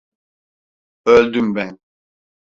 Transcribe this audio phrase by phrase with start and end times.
[1.05, 1.79] Öldüm ben…